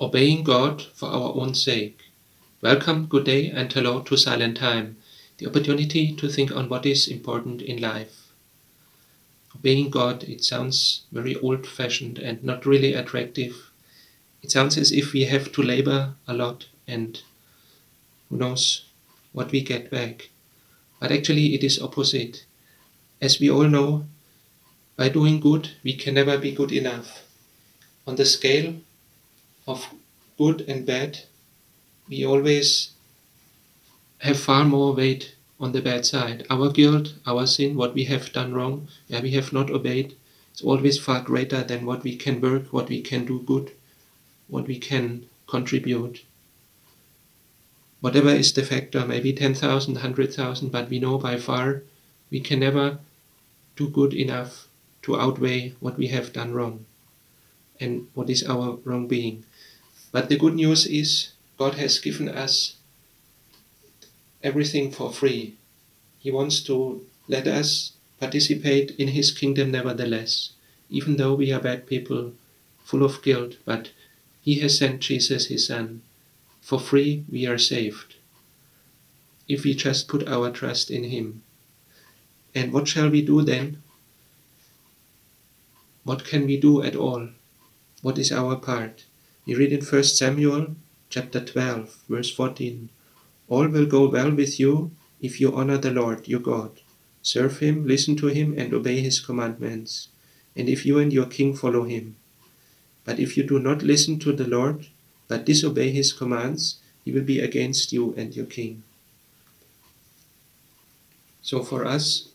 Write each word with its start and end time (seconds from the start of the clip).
obeying 0.00 0.42
God 0.42 0.82
for 0.82 1.08
our 1.08 1.34
own 1.36 1.54
sake. 1.54 2.00
Welcome, 2.60 3.06
good 3.06 3.24
day, 3.24 3.50
and 3.50 3.72
hello 3.72 4.00
to 4.02 4.16
Silent 4.16 4.56
Time, 4.56 4.96
the 5.38 5.46
opportunity 5.46 6.16
to 6.16 6.28
think 6.28 6.50
on 6.50 6.68
what 6.68 6.84
is 6.84 7.06
important 7.06 7.62
in 7.62 7.80
life. 7.80 8.32
Obeying 9.54 9.90
God, 9.90 10.24
it 10.24 10.42
sounds 10.42 11.02
very 11.12 11.36
old 11.36 11.64
fashioned 11.64 12.18
and 12.18 12.42
not 12.42 12.66
really 12.66 12.92
attractive. 12.92 13.70
It 14.42 14.50
sounds 14.50 14.76
as 14.76 14.90
if 14.90 15.12
we 15.12 15.26
have 15.26 15.52
to 15.52 15.62
labor 15.62 16.14
a 16.26 16.34
lot 16.34 16.66
and 16.88 17.22
who 18.28 18.36
knows 18.36 18.86
what 19.32 19.52
we 19.52 19.60
get 19.60 19.92
back. 19.92 20.30
But 20.98 21.12
actually, 21.12 21.54
it 21.54 21.62
is 21.62 21.80
opposite. 21.80 22.46
As 23.20 23.38
we 23.38 23.48
all 23.48 23.68
know, 23.68 24.06
by 24.96 25.08
doing 25.08 25.38
good, 25.38 25.70
we 25.84 25.94
can 25.94 26.14
never 26.14 26.36
be 26.36 26.50
good 26.50 26.72
enough. 26.72 27.22
On 28.08 28.16
the 28.16 28.26
scale 28.26 28.74
of 29.66 29.86
good 30.36 30.62
and 30.62 30.84
bad, 30.84 31.20
we 32.08 32.24
always 32.24 32.90
have 34.18 34.38
far 34.38 34.64
more 34.64 34.94
weight 34.94 35.34
on 35.60 35.72
the 35.72 35.80
bad 35.80 36.04
side. 36.04 36.46
Our 36.50 36.70
guilt, 36.70 37.14
our 37.26 37.46
sin, 37.46 37.76
what 37.76 37.94
we 37.94 38.04
have 38.04 38.32
done 38.32 38.52
wrong, 38.52 38.88
where 39.08 39.22
we 39.22 39.30
have 39.32 39.52
not 39.52 39.70
obeyed, 39.70 40.14
is 40.54 40.62
always 40.62 40.98
far 40.98 41.20
greater 41.20 41.62
than 41.62 41.86
what 41.86 42.02
we 42.02 42.16
can 42.16 42.40
work, 42.40 42.72
what 42.72 42.88
we 42.88 43.00
can 43.00 43.24
do 43.24 43.40
good, 43.40 43.72
what 44.48 44.66
we 44.66 44.78
can 44.78 45.26
contribute. 45.46 46.24
Whatever 48.00 48.28
is 48.30 48.52
the 48.52 48.62
factor, 48.62 49.06
maybe 49.06 49.32
10,000, 49.32 49.94
100,000, 49.94 50.70
but 50.70 50.90
we 50.90 50.98
know 50.98 51.16
by 51.18 51.38
far 51.38 51.82
we 52.30 52.40
can 52.40 52.60
never 52.60 52.98
do 53.76 53.88
good 53.88 54.12
enough 54.12 54.68
to 55.02 55.18
outweigh 55.18 55.74
what 55.80 55.96
we 55.96 56.08
have 56.08 56.32
done 56.32 56.52
wrong 56.52 56.84
and 57.80 58.08
what 58.14 58.30
is 58.30 58.44
our 58.44 58.78
wrong 58.84 59.06
being. 59.06 59.44
But 60.14 60.28
the 60.28 60.36
good 60.36 60.54
news 60.54 60.86
is 60.86 61.30
God 61.58 61.74
has 61.74 61.98
given 61.98 62.28
us 62.28 62.76
everything 64.44 64.92
for 64.92 65.12
free. 65.12 65.56
He 66.20 66.30
wants 66.30 66.62
to 66.70 67.04
let 67.26 67.48
us 67.48 67.94
participate 68.20 68.92
in 68.92 69.08
His 69.08 69.32
kingdom 69.32 69.72
nevertheless, 69.72 70.52
even 70.88 71.16
though 71.16 71.34
we 71.34 71.50
are 71.50 71.58
bad 71.58 71.88
people, 71.88 72.32
full 72.84 73.02
of 73.02 73.24
guilt, 73.24 73.56
but 73.64 73.90
He 74.40 74.60
has 74.60 74.78
sent 74.78 75.00
Jesus, 75.00 75.46
His 75.46 75.66
Son. 75.66 76.02
For 76.60 76.78
free 76.78 77.24
we 77.28 77.48
are 77.48 77.58
saved, 77.58 78.14
if 79.48 79.64
we 79.64 79.74
just 79.74 80.06
put 80.06 80.28
our 80.28 80.52
trust 80.52 80.92
in 80.92 81.02
Him. 81.10 81.42
And 82.54 82.72
what 82.72 82.86
shall 82.86 83.10
we 83.10 83.20
do 83.20 83.42
then? 83.42 83.82
What 86.04 86.24
can 86.24 86.46
we 86.46 86.56
do 86.56 86.84
at 86.84 86.94
all? 86.94 87.30
What 88.00 88.16
is 88.16 88.30
our 88.30 88.54
part? 88.54 89.06
We 89.46 89.54
read 89.54 89.72
in 89.72 89.84
1 89.84 90.04
Samuel 90.04 90.74
chapter 91.10 91.38
12, 91.38 92.04
verse 92.08 92.30
14 92.30 92.88
All 93.50 93.68
will 93.68 93.84
go 93.84 94.08
well 94.08 94.30
with 94.30 94.58
you 94.58 94.92
if 95.20 95.38
you 95.38 95.54
honor 95.54 95.76
the 95.76 95.90
Lord 95.90 96.26
your 96.26 96.40
God. 96.40 96.80
Serve 97.20 97.58
him, 97.58 97.86
listen 97.86 98.16
to 98.16 98.28
him, 98.28 98.54
and 98.56 98.72
obey 98.72 99.00
his 99.00 99.20
commandments, 99.20 100.08
and 100.56 100.66
if 100.66 100.86
you 100.86 100.98
and 100.98 101.12
your 101.12 101.26
king 101.26 101.54
follow 101.54 101.84
him. 101.84 102.16
But 103.04 103.18
if 103.18 103.36
you 103.36 103.42
do 103.42 103.58
not 103.58 103.82
listen 103.82 104.18
to 104.20 104.32
the 104.32 104.46
Lord, 104.46 104.86
but 105.28 105.44
disobey 105.44 105.90
his 105.90 106.14
commands, 106.14 106.78
he 107.04 107.12
will 107.12 107.22
be 107.22 107.40
against 107.40 107.92
you 107.92 108.14
and 108.16 108.34
your 108.34 108.46
king. 108.46 108.82
So, 111.42 111.62
for 111.62 111.84
us, 111.84 112.28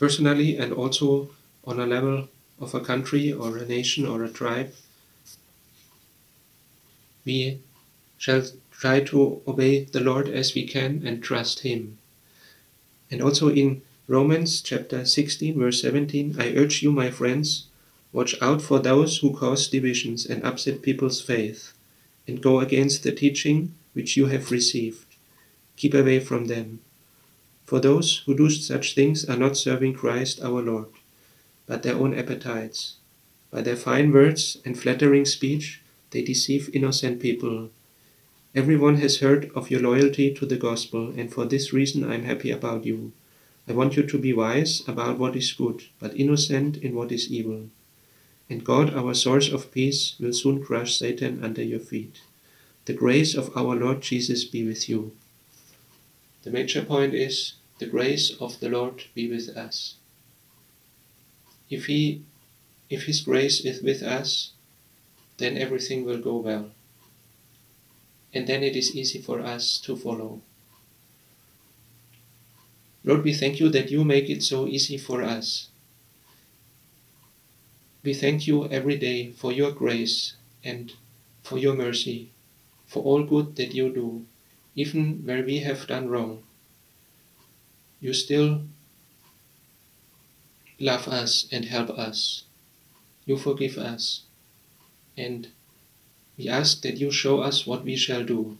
personally, 0.00 0.56
and 0.56 0.72
also 0.72 1.30
on 1.64 1.78
a 1.78 1.86
level 1.86 2.28
of 2.58 2.74
a 2.74 2.80
country 2.80 3.32
or 3.32 3.58
a 3.58 3.64
nation 3.64 4.04
or 4.06 4.24
a 4.24 4.28
tribe, 4.28 4.72
we 7.26 7.60
shall 8.16 8.42
try 8.70 9.00
to 9.00 9.42
obey 9.46 9.84
the 9.84 10.00
Lord 10.00 10.28
as 10.28 10.54
we 10.54 10.66
can 10.66 11.02
and 11.04 11.22
trust 11.22 11.60
Him. 11.60 11.98
And 13.10 13.20
also 13.20 13.50
in 13.50 13.82
Romans 14.08 14.62
chapter 14.62 15.04
16, 15.04 15.58
verse 15.58 15.82
17, 15.82 16.36
I 16.38 16.54
urge 16.54 16.82
you, 16.82 16.92
my 16.92 17.10
friends, 17.10 17.66
watch 18.12 18.40
out 18.40 18.62
for 18.62 18.78
those 18.78 19.18
who 19.18 19.36
cause 19.36 19.68
divisions 19.68 20.24
and 20.24 20.44
upset 20.44 20.80
people's 20.80 21.20
faith, 21.20 21.72
and 22.26 22.42
go 22.42 22.60
against 22.60 23.02
the 23.02 23.12
teaching 23.12 23.74
which 23.92 24.16
you 24.16 24.26
have 24.26 24.50
received. 24.50 25.04
Keep 25.76 25.94
away 25.94 26.20
from 26.20 26.46
them. 26.46 26.80
For 27.64 27.80
those 27.80 28.22
who 28.26 28.36
do 28.36 28.48
such 28.48 28.94
things 28.94 29.24
are 29.24 29.36
not 29.36 29.56
serving 29.56 29.94
Christ 29.94 30.40
our 30.40 30.62
Lord, 30.62 30.88
but 31.66 31.82
their 31.82 31.96
own 31.96 32.16
appetites. 32.16 32.96
By 33.50 33.62
their 33.62 33.76
fine 33.76 34.12
words 34.12 34.58
and 34.64 34.78
flattering 34.78 35.24
speech, 35.24 35.82
they 36.16 36.22
deceive 36.22 36.70
innocent 36.72 37.20
people. 37.20 37.68
Everyone 38.54 38.96
has 38.96 39.18
heard 39.18 39.50
of 39.54 39.70
your 39.70 39.80
loyalty 39.80 40.32
to 40.32 40.46
the 40.46 40.56
gospel, 40.56 41.12
and 41.14 41.30
for 41.30 41.44
this 41.44 41.74
reason 41.74 42.04
I 42.04 42.14
am 42.14 42.24
happy 42.24 42.50
about 42.50 42.86
you. 42.86 43.12
I 43.68 43.74
want 43.74 43.98
you 43.98 44.02
to 44.02 44.18
be 44.18 44.32
wise 44.32 44.80
about 44.88 45.18
what 45.18 45.36
is 45.36 45.52
good, 45.52 45.82
but 45.98 46.16
innocent 46.18 46.78
in 46.78 46.94
what 46.94 47.12
is 47.12 47.30
evil. 47.30 47.68
And 48.48 48.64
God, 48.64 48.94
our 48.94 49.12
source 49.12 49.52
of 49.52 49.70
peace, 49.70 50.14
will 50.18 50.32
soon 50.32 50.64
crush 50.64 50.96
Satan 50.96 51.44
under 51.44 51.62
your 51.62 51.80
feet. 51.80 52.22
The 52.86 52.94
grace 52.94 53.34
of 53.34 53.54
our 53.54 53.76
Lord 53.76 54.00
Jesus 54.00 54.44
be 54.44 54.66
with 54.66 54.88
you. 54.88 55.12
The 56.44 56.50
major 56.50 56.82
point 56.82 57.12
is 57.12 57.56
the 57.78 57.92
grace 57.94 58.32
of 58.40 58.58
the 58.60 58.70
Lord 58.70 59.04
be 59.14 59.30
with 59.30 59.50
us. 59.54 59.96
If 61.68 61.84
he 61.86 62.22
if 62.88 63.02
his 63.02 63.20
grace 63.20 63.60
is 63.60 63.82
with 63.82 64.02
us, 64.02 64.52
then 65.38 65.56
everything 65.56 66.04
will 66.04 66.18
go 66.18 66.36
well. 66.36 66.70
And 68.32 68.46
then 68.46 68.62
it 68.62 68.76
is 68.76 68.94
easy 68.94 69.20
for 69.20 69.40
us 69.40 69.78
to 69.84 69.96
follow. 69.96 70.40
Lord, 73.04 73.22
we 73.22 73.34
thank 73.34 73.60
you 73.60 73.68
that 73.70 73.90
you 73.90 74.04
make 74.04 74.28
it 74.28 74.42
so 74.42 74.66
easy 74.66 74.98
for 74.98 75.22
us. 75.22 75.68
We 78.02 78.14
thank 78.14 78.46
you 78.46 78.68
every 78.68 78.96
day 78.96 79.30
for 79.32 79.52
your 79.52 79.72
grace 79.72 80.34
and 80.64 80.92
for 81.42 81.58
your 81.58 81.74
mercy, 81.74 82.30
for 82.86 83.02
all 83.02 83.22
good 83.22 83.56
that 83.56 83.74
you 83.74 83.92
do, 83.92 84.26
even 84.74 85.22
where 85.24 85.42
we 85.42 85.58
have 85.60 85.86
done 85.86 86.08
wrong. 86.08 86.42
You 88.00 88.12
still 88.12 88.62
love 90.78 91.08
us 91.08 91.46
and 91.50 91.64
help 91.64 91.90
us. 91.90 92.44
You 93.24 93.38
forgive 93.38 93.78
us 93.78 94.25
and 95.16 95.48
we 96.36 96.48
ask 96.48 96.82
that 96.82 96.98
you 96.98 97.10
show 97.10 97.40
us 97.40 97.66
what 97.66 97.84
we 97.84 97.96
shall 97.96 98.24
do, 98.24 98.58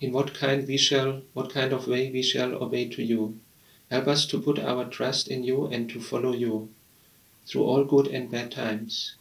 in 0.00 0.12
what 0.12 0.34
kind 0.34 0.66
we 0.66 0.76
shall, 0.76 1.22
what 1.34 1.52
kind 1.52 1.72
of 1.72 1.86
way 1.86 2.10
we 2.10 2.22
shall 2.22 2.54
obey 2.54 2.88
to 2.88 3.02
you. 3.02 3.38
Help 3.90 4.08
us 4.08 4.26
to 4.26 4.40
put 4.40 4.58
our 4.58 4.84
trust 4.86 5.28
in 5.28 5.44
you 5.44 5.66
and 5.66 5.88
to 5.90 6.00
follow 6.00 6.32
you 6.32 6.68
through 7.46 7.62
all 7.62 7.84
good 7.84 8.08
and 8.08 8.30
bad 8.30 8.50
times. 8.50 9.14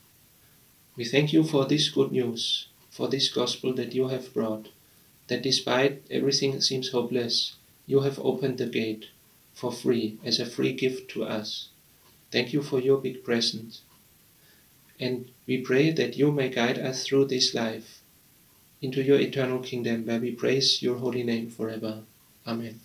We 0.95 1.05
thank 1.05 1.31
you 1.31 1.43
for 1.43 1.65
this 1.65 1.89
good 1.89 2.11
news, 2.11 2.67
for 2.89 3.07
this 3.07 3.29
gospel 3.29 3.73
that 3.75 3.93
you 3.93 4.07
have 4.07 4.33
brought, 4.33 4.69
that 5.27 5.43
despite 5.43 6.03
everything 6.09 6.59
seems 6.61 6.89
hopeless, 6.89 7.55
you 7.85 8.01
have 8.01 8.19
opened 8.19 8.57
the 8.57 8.65
gate 8.65 9.05
for 9.53 9.71
free 9.71 10.17
as 10.23 10.39
a 10.39 10.45
free 10.45 10.73
gift 10.73 11.11
to 11.11 11.23
us. 11.23 11.69
Thank 12.31 12.53
you 12.53 12.61
for 12.61 12.79
your 12.79 12.97
big 12.97 13.23
presence 13.23 13.81
and 14.99 15.31
we 15.47 15.57
pray 15.61 15.91
that 15.91 16.17
you 16.17 16.31
may 16.31 16.49
guide 16.49 16.77
us 16.77 17.05
through 17.05 17.25
this 17.25 17.53
life 17.53 18.01
into 18.81 19.01
your 19.01 19.19
eternal 19.19 19.59
kingdom 19.59 20.05
where 20.05 20.19
we 20.19 20.31
praise 20.31 20.81
your 20.81 20.97
holy 20.97 21.23
name 21.23 21.49
forever. 21.49 22.03
Amen. 22.45 22.79